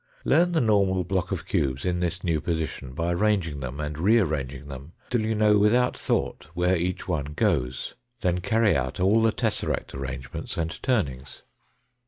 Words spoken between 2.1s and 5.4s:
new position by arranging them and re arranging them till you